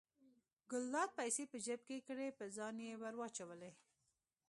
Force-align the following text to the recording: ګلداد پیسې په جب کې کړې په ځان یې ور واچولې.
ګلداد 0.69 1.09
پیسې 1.19 1.43
په 1.51 1.57
جب 1.65 1.79
کې 1.87 1.97
کړې 2.07 2.27
په 2.37 2.45
ځان 2.55 2.75
یې 2.85 2.93
ور 3.01 3.13
واچولې. 3.17 3.71